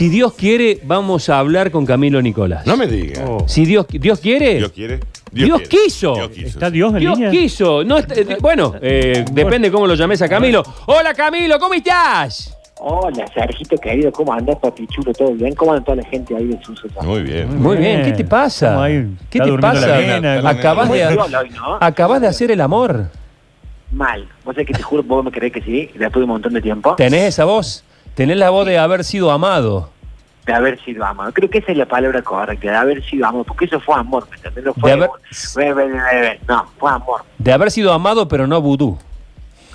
[0.00, 2.66] Si Dios quiere, vamos a hablar con Camilo Nicolás.
[2.66, 3.22] No me digas.
[3.28, 3.46] Oh.
[3.46, 4.98] Si Dios, Dios quiere, Dios quiere.
[5.30, 5.68] Dios quiere.
[5.68, 6.14] quiso.
[6.14, 6.46] Dios quiso.
[6.48, 7.30] ¿Está Dios en Dios línea?
[7.30, 7.84] quiso.
[7.84, 10.62] No, está- eh, bueno, eh, depende cómo lo llames a Camilo.
[10.86, 12.56] Hola Camilo, ¿cómo estás?
[12.78, 15.12] Hola, Sergito querido, ¿cómo andas, papi chulo?
[15.12, 15.54] ¿Todo bien?
[15.54, 16.88] ¿Cómo anda toda la gente ahí de Suso?
[17.02, 17.60] Muy bien.
[17.60, 18.82] Muy bien, ¿qué te pasa?
[19.28, 19.98] ¿Qué te pasa?
[20.48, 21.18] Acabas de,
[21.78, 23.10] acabas de hacer el amor.
[23.92, 24.26] Mal.
[24.46, 26.62] Vos sabés que te juro, vos me creés que sí, después de un montón de
[26.62, 27.84] tiempo, Tenés esa voz.
[28.20, 29.88] Tenés la voz de haber sido amado.
[30.44, 31.32] de haber sido amado.
[31.32, 34.28] Creo que esa es la palabra correcta, de haber sido amado, porque eso fue amor,
[34.28, 34.62] ¿me entendés?
[34.62, 36.38] No fue De haber-.
[36.46, 37.22] No, fue amor.
[37.38, 38.98] De haber sido amado, pero no vudú.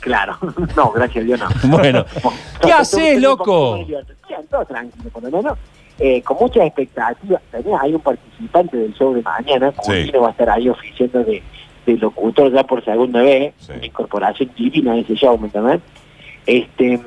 [0.00, 0.36] Claro.
[0.76, 1.48] no, gracias a Dios no.
[1.70, 2.04] Bueno,
[2.60, 3.78] ¿qué haces, loco?
[4.50, 5.56] Todo tranquilo, por lo menos.
[6.00, 7.40] Eh, con muchas expectativas.
[7.52, 10.10] Tenés ahí un participante del show de mañana, Sí.
[10.20, 11.40] Va a estar ahí oficiando de,
[11.86, 13.70] de locutor ya por segunda vez, Sí.
[13.76, 15.80] una incorporación divina de ese show, ¿me entendés?
[16.46, 17.00] Este,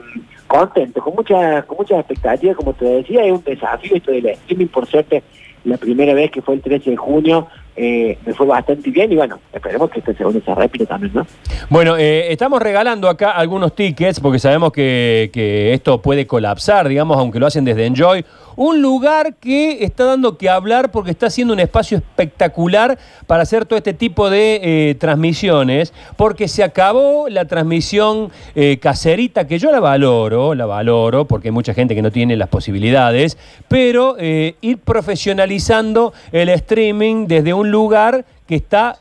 [0.47, 4.67] contento, con muchas con muchas expectativas, como te decía, es un desafío esto del streaming,
[4.67, 5.23] por suerte,
[5.63, 9.15] la primera vez que fue el 13 de junio, eh, me fue bastante bien y
[9.15, 11.27] bueno, esperemos que este segundo se repita también, ¿no?
[11.69, 17.17] Bueno, eh, estamos regalando acá algunos tickets porque sabemos que, que esto puede colapsar, digamos,
[17.17, 18.23] aunque lo hacen desde Enjoy.
[18.57, 23.65] Un lugar que está dando que hablar porque está haciendo un espacio espectacular para hacer
[23.65, 24.59] todo este tipo de
[24.91, 31.25] eh, transmisiones, porque se acabó la transmisión eh, caserita, que yo la valoro, la valoro,
[31.25, 37.27] porque hay mucha gente que no tiene las posibilidades, pero eh, ir profesionalizando el streaming
[37.27, 38.97] desde un lugar que está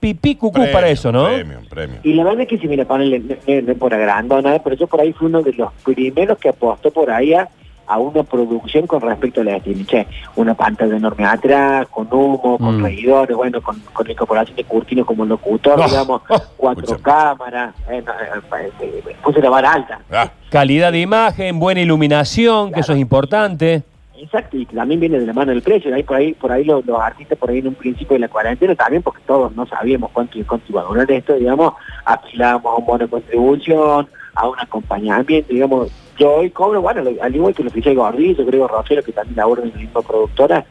[0.00, 1.24] pipí cucú Premium, para eso, ¿no?
[1.26, 1.98] Premium, premium.
[2.04, 4.62] Y la verdad es que si me la ponen no, no- no por agrandado nada,
[4.62, 7.48] pero yo por ahí fui uno de los primeros que apostó por ahí a,
[7.86, 9.84] a una producción con respecto a la streaming.
[9.84, 12.82] Che, una pantalla enorme atrás, con humo, con Mm.
[12.84, 17.74] reidores, bueno, con, con la incorporación de Curtino como locutor, Oh, digamos, oh, cuatro cámaras,
[17.90, 20.00] eh, no, eh, eh, eh, puse la vara alta.
[20.10, 23.82] Ah, Calidad de imagen, buena iluminación, que eso es importante.
[24.16, 25.94] Exacto, y también viene de la mano del precio.
[25.94, 28.28] Ahí por ahí, por ahí los, los artistas por ahí en un principio de la
[28.28, 31.74] cuarentena también, porque todos no sabíamos cuánto, cuánto iba a durar esto, digamos,
[32.04, 37.22] afilábamos a un bono de contribución, a un acompañamiento, digamos, yo hoy cobro, bueno, lo-
[37.22, 40.64] al igual que el oficial Gordillo, creo Rosero, que también labora en la misma productora,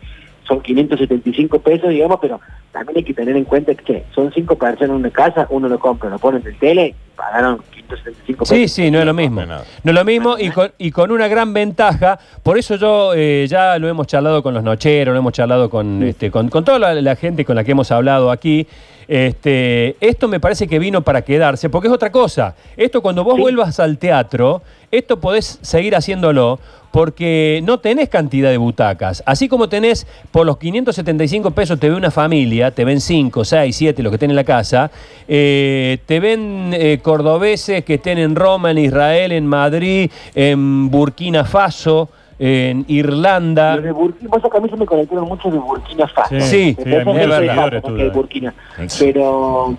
[0.47, 2.39] son 575 pesos, digamos, pero
[2.71, 5.79] también hay que tener en cuenta que son cinco personas en una casa, uno lo
[5.79, 8.57] compra, lo pone en el tele, pagaron 575 pesos.
[8.57, 9.35] Sí, sí, no es lo mismo.
[9.37, 9.63] No es nada.
[9.83, 12.19] No es lo mismo y con, y con una gran ventaja.
[12.41, 16.03] Por eso yo eh, ya lo hemos charlado con los nocheros, lo hemos charlado con,
[16.03, 18.67] este, con, con toda la, la gente con la que hemos hablado aquí.
[19.13, 22.55] Este, esto me parece que vino para quedarse, porque es otra cosa.
[22.75, 23.41] Esto cuando vos Sí.
[23.41, 26.59] vuelvas al teatro, esto podés seguir haciéndolo
[26.89, 29.21] porque no tenés cantidad de butacas.
[29.27, 33.75] Así como tenés por los 575 pesos te ve una familia, te ven 5, 6,
[33.75, 34.89] 7, los que estén en la casa,
[35.27, 41.45] eh, te ven eh, cordobeses que estén en Roma, en Israel, en Madrid, en Burkina
[41.45, 42.09] Faso,
[42.45, 43.75] en Irlanda.
[43.75, 46.37] Los de Burkina, vos acá a mí se me conectaron mucho de Burkina Faso.
[46.41, 48.09] Sí, que de.
[48.13, 48.53] Burkina.
[48.99, 49.73] Pero,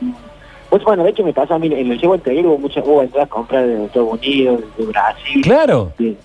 [0.70, 3.02] pues bueno, de hecho me pasa a mí, en el llevo anterior hubo muchas, hubo
[3.02, 5.92] entradas compras de Estados Unidos, de Brasil, Claro.
[5.98, 6.16] de-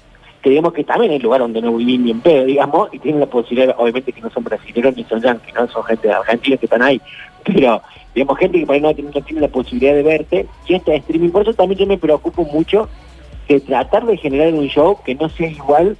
[0.41, 3.19] que digamos que también hay lugar donde no viví ni en pedo, digamos, y tienen
[3.19, 6.55] la posibilidad, obviamente que no son brasileños ni son yanquis, no son gente de Argentina
[6.55, 7.01] que están ahí,
[7.43, 7.81] pero
[8.15, 10.95] digamos gente que por ahí no, tiene- no tiene la posibilidad de verte, y este
[10.95, 12.87] streaming, por eso también yo me preocupo mucho
[13.49, 15.97] de tratar de generar un show que no sea igual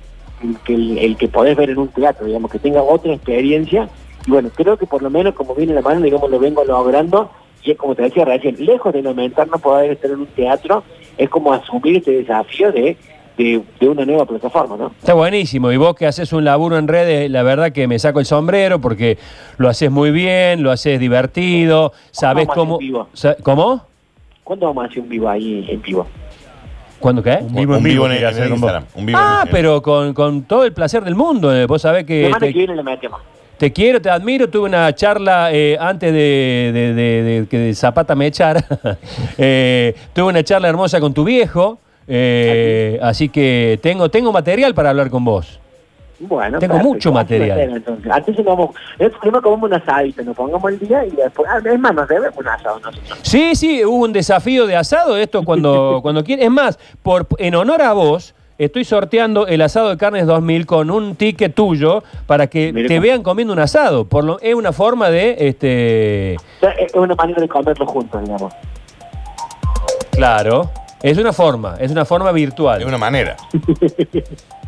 [0.66, 3.89] que el, el que podés ver en un teatro, digamos, que tenga otra experiencia,
[4.25, 7.29] y bueno, creo que por lo menos como viene la mano, digamos, lo vengo logrando,
[7.63, 10.83] y es como te decía recién, lejos de lamentar no poder estar en un teatro,
[11.17, 12.95] es como asumir este desafío de,
[13.38, 14.91] de, de una nueva plataforma, ¿no?
[15.00, 15.72] Está buenísimo.
[15.72, 18.79] Y vos que haces un laburo en redes, la verdad que me saco el sombrero
[18.79, 19.17] porque
[19.57, 22.73] lo haces muy bien, lo haces divertido, sabes vamos a hacer cómo...
[22.75, 23.07] un vivo?
[23.13, 23.81] sa- ¿Cómo?
[24.45, 26.07] ¿Cuándo vamos a hacer un vivo ahí en vivo?
[27.00, 27.38] ¿Cuándo qué?
[27.42, 28.52] Un vivo un vivo vivo en, en.
[28.54, 28.84] Instagram.
[28.96, 31.56] Un vivo en Ah, pero con, con todo el placer del mundo.
[31.56, 31.66] eh.
[31.66, 33.22] Vos sabés que Semana que te, viene le metemos.
[33.58, 34.50] te quiero, te admiro.
[34.50, 38.64] Tuve una charla eh, antes de, de- de- de que Zapata me echara.
[39.38, 41.80] Eh, tuve una charla hermosa con tu viejo.
[42.08, 45.60] eh, así que tengo, tengo material para hablar con vos.
[46.19, 46.94] Bueno, Tengo perfecto.
[46.94, 47.60] mucho material.
[47.60, 48.75] Entonces, antes nos vamos,
[49.42, 52.48] comemos un asadito, nos pongamos el día y después, ah, es más, nos debemos un
[52.48, 53.19] asado nosotros.
[53.21, 56.45] Sí, sí, hubo un desafío de asado, esto cuando, cuando quieras.
[56.45, 60.92] Es más, por, en honor a vos, estoy sorteando el asado de carnes 2000 con
[60.92, 64.06] un ticket tuyo para que Mire te vean comiendo un asado.
[64.06, 68.54] Por lo, es una forma de, este, es una manera de comerlo juntos, digamos.
[70.12, 70.69] claro,
[71.01, 72.86] es una forma, es una forma De virtual.
[72.86, 73.36] una manera.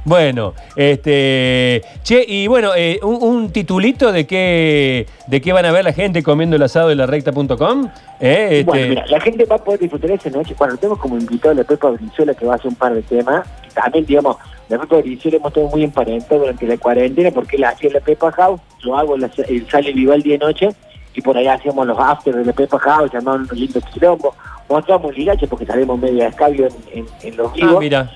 [0.04, 5.72] Bueno, este, che, y bueno, eh, un, un titulito de qué, de qué van a
[5.72, 7.88] ver la gente comiendo el asado de la recta.com.
[8.20, 10.56] Eh, este, Bueno, mira, la gente va a poder disfrutar esa noche.
[10.58, 13.04] Bueno, tenemos como invitado a la Pepa Brizuela que va a hacer un par de
[13.04, 13.48] temas.
[13.76, 14.38] También, digamos,
[14.70, 18.32] La Pepa Brizuela hemos estado muy emparentados durante la cuarentena porque él hacía la Pepa
[18.32, 20.70] House, yo hago la, el Sale Vivaldi de noche
[21.14, 24.34] y por ahí hacíamos los afters de la Pepa House, llamaban un lindo quilombo,
[24.70, 27.76] mostramos ligache porque salimos medio de escabio en, en, en los vivos.
[27.76, 28.12] Ah, mira.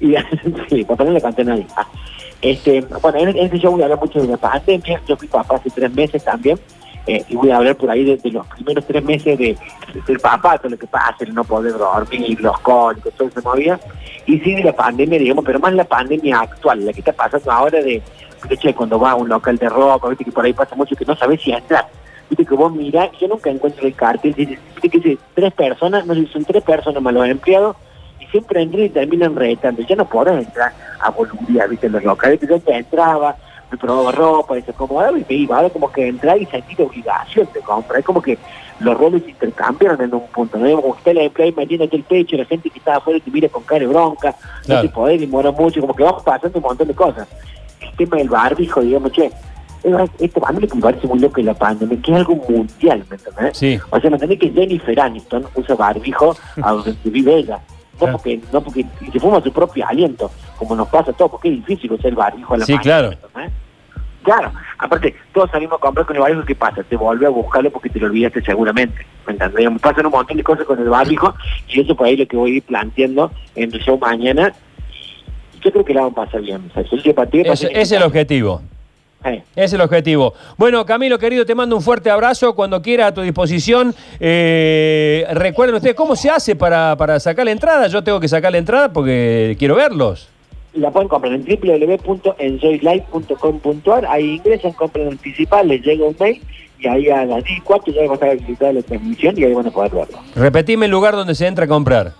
[0.00, 0.14] Y,
[0.68, 1.66] sí, papá no le canté a nadie.
[1.76, 1.86] Ah,
[2.42, 5.00] este, bueno, en, en este show voy a hablar mucho de la pandemia.
[5.06, 6.58] Yo fui papá hace tres meses también.
[7.06, 9.56] eh, y voy a hablar por ahí de, de los primeros tres meses de,
[9.94, 13.40] de ser papá, todo lo que pasa, el no poder dormir, los cólicos, todo eso
[13.42, 13.78] movía.
[14.26, 17.50] Y sí de la pandemia, digamos, pero más la pandemia actual, la que está pasando
[17.50, 18.02] ahora de,
[18.48, 20.94] de che, cuando vas a un local de ropa, viste que por ahí pasa mucho
[20.94, 21.88] que no sabes si entrar.
[22.30, 26.44] Viste que vos mirás, yo nunca encuentro el cartel, que tres personas, no sé son
[26.44, 27.76] tres personas más los empleados,
[28.20, 29.82] y siempre entran y terminan retando.
[29.82, 33.36] Ya no podés entrar a voluntad, viste, en los locales, que yo te entraba,
[33.70, 35.56] me probaba ropa, y se acomodaba y me iba.
[35.56, 37.98] Ahora como que entrar y sentir obligación de comprar.
[38.00, 38.38] Es como que
[38.78, 40.80] los roles se intercambiaron en un punto, ¿no?
[40.80, 43.48] Como que está el empleado metiéndote el pecho, la gente que está afuera te mira
[43.48, 44.34] con cara de bronca,
[44.64, 44.82] Claro.
[44.84, 47.26] no te podés demorar mucho, como que vamos pasando un montón de cosas.
[47.80, 49.30] El tema del barbijo, digamos, che,
[50.18, 53.04] esto a mí lo que me parece muy loco la pandemia, que es algo mundial,
[53.08, 53.56] ¿me entendés?
[53.56, 53.78] Sí.
[53.90, 57.60] O sea, me entendés que Jennifer Aniston usa barbijo a donde vive ella.
[58.00, 61.48] No porque, no porque se fuma su propio aliento, como nos pasa a todos, porque
[61.48, 63.10] es difícil usar el barbijo a la Sí, mano, claro.
[64.22, 66.82] Claro, aparte, todos salimos a comprar con el barbijo, ¿qué pasa?
[66.82, 69.06] Te vuelve a buscarlo porque te lo olvidaste seguramente.
[69.26, 69.70] ¿Me entendés?
[69.70, 71.34] Me pasan un montón de cosas con el barbijo
[71.68, 74.52] y eso por ahí lo que voy a ir planteando en el show mañana.
[75.62, 76.70] Yo creo que la vamos a pasar bien.
[76.70, 78.62] O sea, el es el objetivo.
[79.22, 80.32] Ese es el objetivo.
[80.56, 82.54] Bueno, Camilo, querido, te mando un fuerte abrazo.
[82.54, 83.94] Cuando quiera a tu disposición.
[84.18, 87.86] Eh, recuerden ustedes, ¿cómo se hace para, para sacar la entrada?
[87.88, 90.28] Yo tengo que sacar la entrada porque quiero verlos.
[90.74, 96.40] la pueden comprar en www.enjoylife.com.ar ahí ingresan, compran anticipada, les llega un mail
[96.78, 99.44] y ahí a las 10 y cuarto ya va a estar habilitada la transmisión y
[99.44, 100.18] ahí van a poder verlo.
[100.34, 102.12] Repetime el lugar donde se entra a comprar.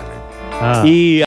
[0.86, 1.20] Y